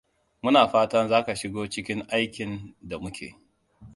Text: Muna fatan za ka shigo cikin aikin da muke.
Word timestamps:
Muna 0.41 0.67
fatan 0.67 1.07
za 1.09 1.21
ka 1.25 1.35
shigo 1.35 1.69
cikin 1.69 2.03
aikin 2.09 2.75
da 2.81 2.99
muke. 2.99 3.35